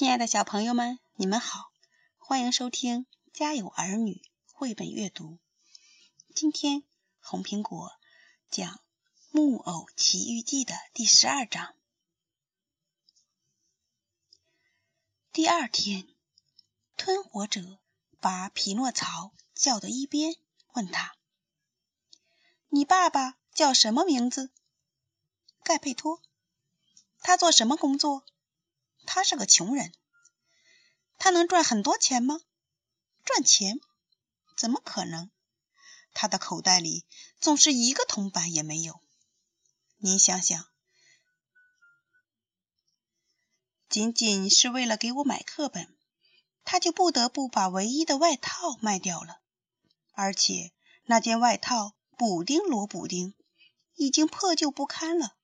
[0.00, 1.70] 亲爱的小朋友们，你们好，
[2.16, 3.04] 欢迎收听
[3.34, 4.12] 《家有儿女》
[4.46, 5.38] 绘本阅读。
[6.34, 6.84] 今天
[7.20, 7.92] 红苹果
[8.50, 8.76] 讲
[9.30, 11.74] 《木偶奇遇记》的第十二章。
[15.32, 16.08] 第二天，
[16.96, 17.78] 吞火者
[18.20, 20.34] 把匹诺曹叫到一边，
[20.72, 21.14] 问他
[22.72, 24.50] ：“你爸爸叫什么名字
[25.62, 26.22] ？”“盖佩托。
[27.20, 28.24] ”“他做什么工作？”
[29.12, 29.92] 他是个穷人，
[31.18, 32.40] 他能赚很多钱吗？
[33.24, 33.80] 赚钱？
[34.56, 35.32] 怎么可能？
[36.14, 37.04] 他的口袋里
[37.40, 39.00] 总是一个铜板也没有。
[39.96, 40.64] 您想想，
[43.88, 45.92] 仅仅是为了给我买课本，
[46.62, 49.40] 他就不得不把唯一的外套卖掉了，
[50.12, 50.70] 而且
[51.02, 53.34] 那件外套补丁罗补丁，
[53.96, 55.34] 已经破旧不堪了。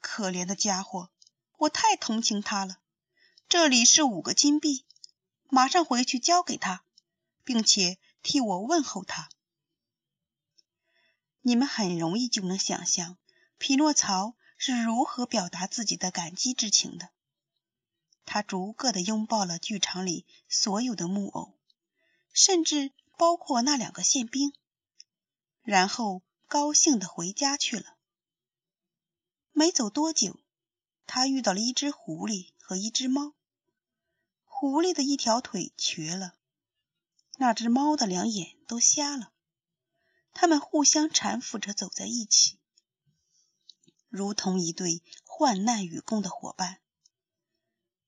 [0.00, 1.12] 可怜的家伙！
[1.60, 2.78] 我太同情他了。
[3.46, 4.86] 这里是五个金币，
[5.50, 6.82] 马上回去交给他，
[7.44, 9.28] 并且替我问候他。
[11.42, 13.18] 你们很容易就能想象
[13.58, 17.10] 匹诺曹是如何表达自己的感激之情的。
[18.24, 21.58] 他逐个的拥抱了剧场里所有的木偶，
[22.32, 24.54] 甚至包括那两个宪兵，
[25.60, 27.98] 然后高兴的回家去了。
[29.52, 30.40] 没走多久。
[31.12, 33.34] 他遇到了一只狐狸和一只猫。
[34.44, 36.36] 狐狸的一条腿瘸了，
[37.36, 39.32] 那只猫的两眼都瞎了。
[40.32, 42.60] 他们互相搀扶着走在一起，
[44.08, 46.80] 如同一对患难与共的伙伴。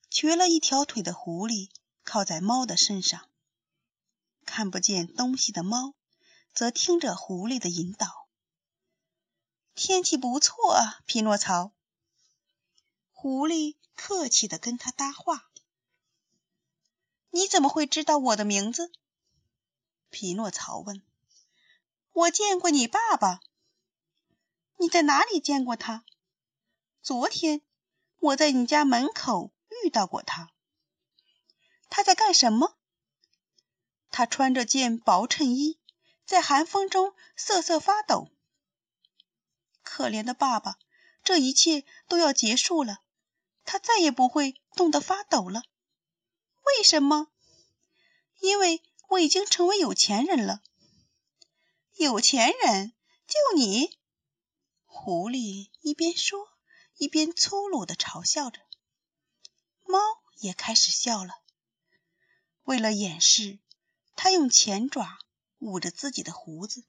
[0.08, 1.70] 瘸了一条腿的狐狸
[2.04, 3.28] 靠在猫的身上，
[4.46, 5.96] 看不见东西的猫
[6.54, 8.28] 则听着狐狸的引导。
[9.74, 11.72] 天气不错啊，匹诺曹。
[13.22, 15.48] 狐狸客气地跟他搭话
[17.30, 18.90] ：“你怎么会知道我的名字？”
[20.10, 21.00] 匹诺曹问。
[22.10, 23.40] “我见过你爸爸。
[24.76, 26.04] ”“你在哪里见过他
[27.00, 27.62] ？”“昨天
[28.18, 29.52] 我在你家门口
[29.84, 30.50] 遇到过他。
[31.88, 32.76] ”“他在干什么
[34.10, 35.78] ？”“他穿着件薄衬衣，
[36.24, 38.32] 在寒风中瑟瑟发抖。
[39.84, 40.76] ”“可怜的爸爸，
[41.22, 42.98] 这一切都要结束了。”
[43.64, 45.62] 他再也不会冻得发抖了。
[46.64, 47.28] 为什么？
[48.40, 50.62] 因为我已经成为有钱人了。
[51.94, 52.92] 有钱人？
[53.26, 53.98] 就你？
[54.84, 56.48] 狐狸一边说，
[56.96, 58.60] 一边粗鲁地嘲笑着。
[59.84, 59.98] 猫
[60.38, 61.42] 也开始笑了。
[62.62, 63.58] 为了掩饰，
[64.16, 65.18] 它用前爪
[65.58, 66.84] 捂着自己的胡子。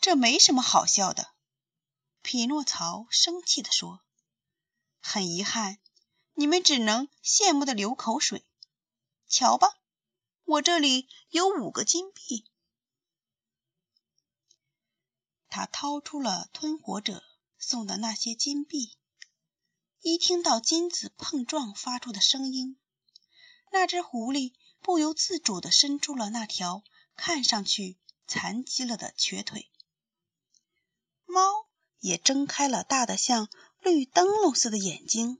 [0.00, 1.32] 这没什么好笑的。
[2.22, 4.02] 匹诺曹生气地说。
[5.04, 5.78] 很遗憾，
[6.34, 8.46] 你们只能羡慕的流口水。
[9.26, 9.76] 瞧吧，
[10.44, 12.46] 我这里有五个金币。
[15.48, 17.22] 他掏出了吞火者
[17.58, 18.96] 送的那些金币。
[20.00, 22.78] 一听到金子碰撞发出的声音，
[23.70, 26.84] 那只狐狸不由自主的伸出了那条
[27.16, 29.70] 看上去残疾了的瘸腿。
[31.26, 31.42] 猫
[31.98, 33.50] 也睁开了大的像。
[33.84, 35.38] 绿灯笼似的眼睛，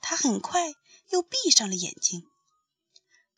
[0.00, 0.72] 他很快
[1.08, 2.24] 又闭上了眼睛，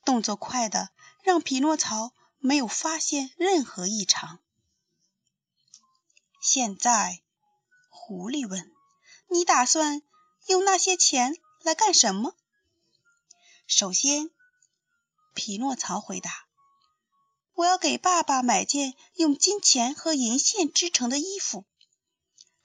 [0.05, 0.91] 动作快的
[1.23, 4.41] 让匹诺曹没有发现任何异常。
[6.39, 7.23] 现在，
[7.89, 8.71] 狐狸问
[9.29, 10.03] ：“你打算
[10.49, 12.37] 用那些钱来干什么？”
[13.67, 14.31] 首先，
[15.33, 16.47] 匹诺曹回答
[17.57, 21.65] ：“我要给爸爸买件用金钱和银线织成的衣服。”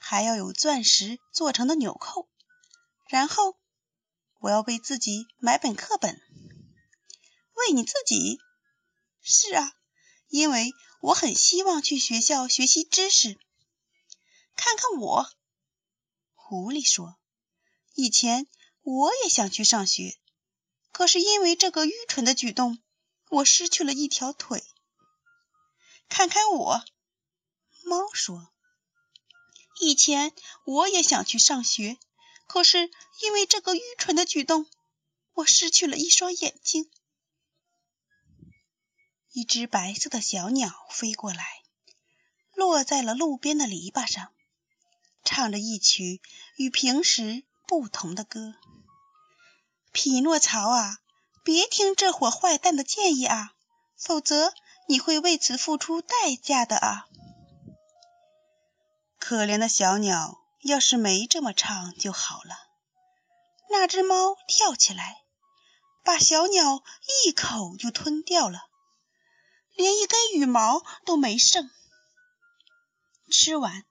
[0.05, 2.27] 还要有钻石做成的纽扣，
[3.07, 3.57] 然后
[4.41, 6.21] 我要为自己买本课本。
[7.53, 8.37] 为你自己？
[9.21, 9.71] 是啊，
[10.27, 13.39] 因为我很希望去学校学习知识。
[14.57, 15.25] 看看我，
[16.33, 17.15] 狐狸说
[17.95, 18.47] ：“以前
[18.81, 20.19] 我也想去上学，
[20.91, 22.83] 可是因为这个愚蠢的举动，
[23.29, 24.65] 我失去了一条腿。”
[26.09, 26.83] 看看我，
[27.85, 28.52] 猫说。
[29.83, 30.31] 以前
[30.63, 31.97] 我也想去上学，
[32.47, 32.89] 可是
[33.21, 34.65] 因为这个愚蠢的举动，
[35.33, 36.89] 我失去了一双眼睛。
[39.33, 41.63] 一只白色的小鸟飞过来，
[42.53, 44.31] 落在了路边的篱笆上，
[45.23, 46.21] 唱着一曲
[46.55, 48.55] 与平时不同的歌。
[49.91, 50.99] 匹诺曹啊，
[51.43, 53.53] 别听这伙坏蛋的建议啊，
[53.97, 54.53] 否则
[54.87, 57.07] 你会为此付出代价的啊！
[59.25, 62.57] 可怜的小鸟，要是没这么唱就好了。
[63.69, 65.23] 那只猫跳起来，
[66.03, 66.83] 把小鸟
[67.23, 68.59] 一口就吞掉了，
[69.75, 71.71] 连一根羽毛都没剩。
[73.31, 73.85] 吃完，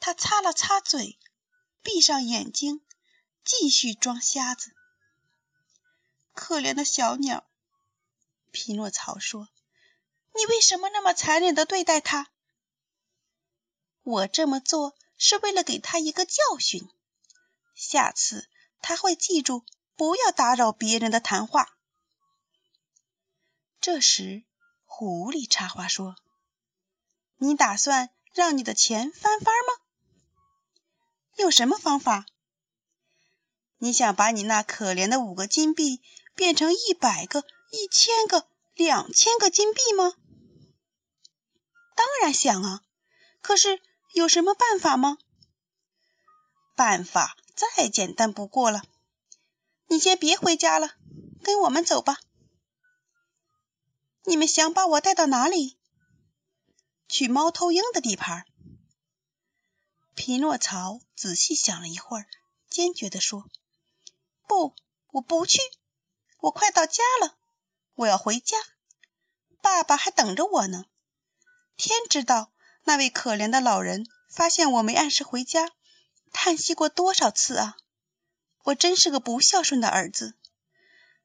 [0.00, 1.16] 它擦了擦嘴，
[1.82, 2.84] 闭上眼睛，
[3.44, 4.72] 继续装瞎子。
[6.34, 7.44] 可怜的小鸟，
[8.50, 9.46] 匹诺曹说
[10.34, 12.26] ：“你为什么那么残忍的对待它？”
[14.04, 16.88] 我这么做是为了给他一个教训，
[17.76, 18.48] 下次
[18.80, 19.64] 他会记住
[19.94, 21.78] 不要打扰别人的谈话。
[23.80, 24.42] 这时，
[24.84, 26.16] 狐狸插话说
[27.38, 29.84] ：“你打算让你的钱翻番吗？
[31.36, 32.26] 用什么方法？
[33.78, 36.02] 你想把你那可怜的五个金币
[36.34, 40.14] 变成一百个、一千个、两千个金币吗？
[41.94, 42.82] 当然想啊，
[43.40, 43.80] 可是。”
[44.12, 45.16] 有什么办法吗？
[46.76, 48.82] 办法再简单不过了。
[49.86, 50.94] 你先别回家了，
[51.42, 52.18] 跟我们走吧。
[54.24, 55.78] 你们想把我带到哪里？
[57.08, 58.44] 去猫头鹰的地盘。
[60.14, 62.26] 匹诺曹仔细想了一会儿，
[62.68, 63.48] 坚决地说
[64.46, 64.74] ：“不，
[65.08, 65.58] 我不去。
[66.38, 67.36] 我快到家了，
[67.94, 68.58] 我要回家。
[69.62, 70.84] 爸爸还等着我呢。
[71.76, 72.51] 天知道。”
[72.84, 75.70] 那位可怜的老人发现我没按时回家，
[76.32, 77.76] 叹息过多少次啊！
[78.64, 80.34] 我真是个不孝顺的儿子。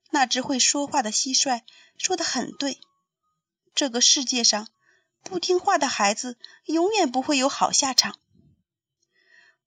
[0.10, 1.64] 那只会说话的蟋蟀
[1.98, 2.80] 说的很对，
[3.76, 4.70] 这个世界上
[5.22, 8.18] 不听话的孩子永远不会有好下场。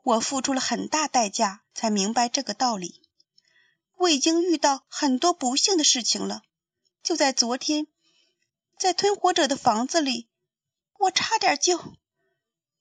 [0.03, 3.03] 我付出了很大代价才明白这个道理。
[3.97, 6.43] 我已经遇到很多不幸的事情了。
[7.03, 7.87] 就在昨天，
[8.79, 10.30] 在吞火者的房子里。
[11.01, 11.79] 我差点就……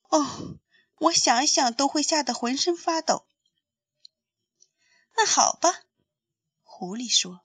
[0.09, 0.59] 哦，
[0.97, 3.25] 我想一想都会吓得浑身发抖。
[5.15, 5.73] 那好吧，
[6.63, 7.41] 狐狸说：“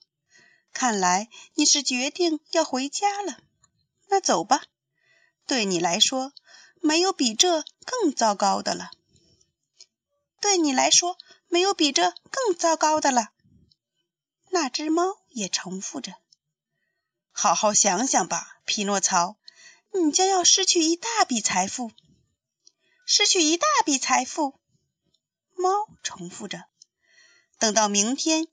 [0.75, 3.39] 看来你是决定要回家了。
[4.09, 4.65] 那走吧，
[5.47, 6.33] 对你来说
[6.81, 8.91] 没有比这更糟糕的了。
[10.41, 11.17] 对你来说
[11.47, 13.31] 没有比这更糟糕的了。”
[14.51, 16.15] 那只猫也重复着
[17.31, 19.37] ：“好好想想吧，匹诺曹。”
[19.97, 21.93] 你将要失去一大笔财富，
[23.07, 24.59] 失去一大笔财富。
[25.55, 25.71] 猫
[26.03, 26.65] 重复着。
[27.61, 28.49] 等到明天，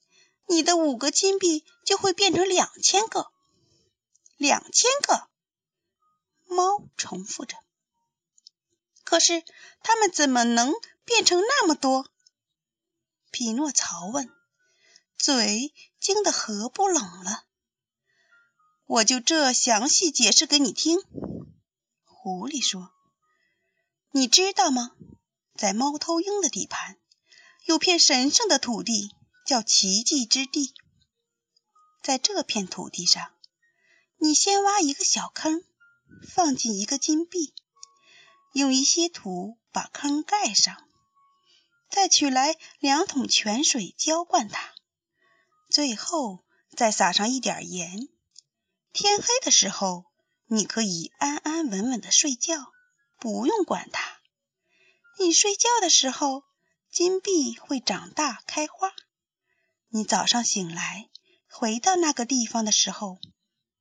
[0.47, 3.31] 你的五个金币就会变成两千个，
[4.37, 5.27] 两千个。
[6.45, 7.57] 猫重复着。
[9.03, 9.43] 可是，
[9.81, 10.71] 它们怎么能
[11.05, 12.07] 变成那么多？
[13.31, 14.29] 匹诺曹问，
[15.17, 17.45] 嘴惊得合不拢了。
[18.85, 20.99] 我就这详细解释给你听。
[22.23, 22.93] 狐狸说
[24.13, 24.91] ：“你知道吗？
[25.55, 26.99] 在猫头鹰的地盘，
[27.65, 30.75] 有片神圣的土地，叫奇迹之地。
[32.03, 33.33] 在这片土地上，
[34.17, 35.63] 你先挖一个小坑，
[36.31, 37.55] 放进一个金币，
[38.53, 40.77] 用一些土把坑盖上，
[41.89, 44.75] 再取来两桶泉水浇灌它，
[45.71, 46.45] 最后
[46.77, 48.07] 再撒上一点盐。”
[48.93, 50.05] 天黑的时候，
[50.53, 52.73] 你可以安安稳稳的睡觉，
[53.21, 54.19] 不用管它。
[55.17, 56.43] 你睡觉的时候，
[56.91, 58.91] 金币会长大开花。
[59.87, 61.09] 你早上醒来，
[61.47, 63.17] 回到那个地方的时候，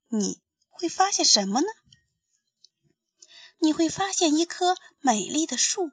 [0.07, 1.67] 你会发现什么呢？
[3.59, 5.91] 你会发现一棵美丽的树，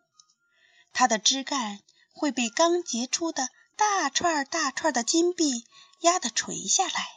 [0.94, 1.80] 它的枝干
[2.14, 5.66] 会被刚结出的大串大串的金币
[6.02, 7.08] 压得垂下来。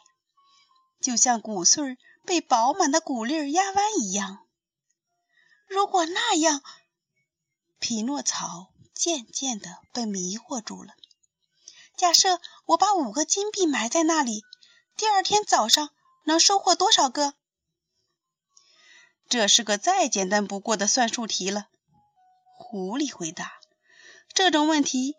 [1.02, 4.46] 就像谷穗儿被饱满的谷粒压弯一样。
[5.66, 6.62] 如果那样，
[7.78, 10.94] 匹诺曹渐渐的被迷惑住了。
[11.96, 14.42] 假设我把五个金币埋在那里，
[14.96, 15.90] 第二天早上
[16.24, 17.34] 能收获多少个？
[19.28, 21.68] 这是个再简单不过的算术题了。
[22.56, 23.60] 狐狸回答
[24.34, 25.14] ：“这种问题，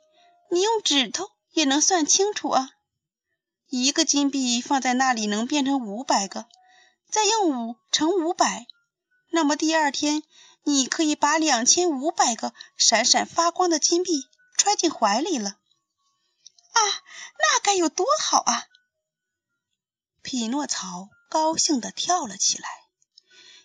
[0.50, 2.72] 你用指头也能算清楚啊。”
[3.70, 6.48] 一个金币放在那里能变成五百个，
[7.12, 8.68] 再用五乘五百，
[9.30, 10.24] 那么第二天
[10.64, 15.50] 你可以把两千五百个闪闪发光的金币揣进怀里了。
[15.50, 16.80] 啊，
[17.38, 18.64] 那该有多好啊！
[20.22, 22.70] 匹诺曹高兴地跳了起来。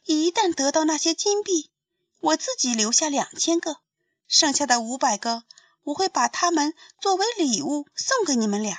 [0.04, 1.70] 一旦得到那些金币，
[2.18, 3.80] 我自己留下两千个，
[4.26, 5.44] 剩下的五百个
[5.84, 8.76] 我会把它们作为礼物送给你们俩。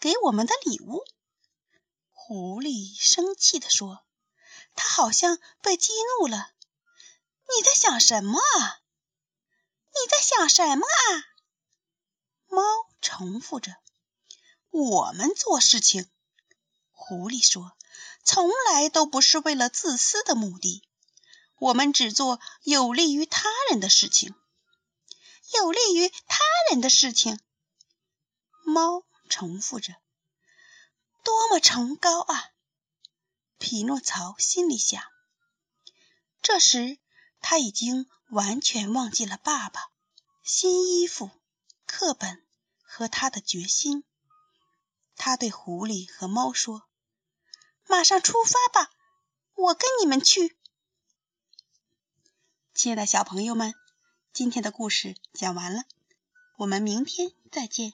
[0.00, 1.04] 给我们的礼物，
[2.26, 4.02] 狐狸生气地说
[4.74, 6.54] ：“他好像被激怒了。
[7.54, 8.40] 你在想什么？
[9.92, 11.04] 你在想什么啊？”
[12.48, 12.62] 猫
[13.02, 13.76] 重复着
[14.72, 16.10] ：“我们做事情。”
[16.92, 17.76] 狐狸说
[18.24, 20.82] ：“从来都不是为了自私的目的，
[21.58, 24.34] 我们只做有利于他人的事情。”
[25.52, 26.38] 有利于他
[26.70, 27.38] 人的事情，
[28.64, 29.94] 猫重复着
[31.24, 32.52] ：“多么崇高啊！”
[33.58, 35.02] 匹诺曹心里想。
[36.42, 36.98] 这时，
[37.40, 39.80] 他已经完全忘记了爸爸、
[40.44, 41.30] 新衣服、
[41.86, 42.46] 课本
[42.82, 44.04] 和他的决心。
[45.16, 46.88] 他对狐狸和猫说
[47.88, 48.90] ：“马上出发吧，
[49.54, 50.56] 我跟你们去。”
[52.74, 53.74] 亲爱的小朋友们。
[54.32, 55.84] 今天的故事讲完了，
[56.56, 57.92] 我们明天再见。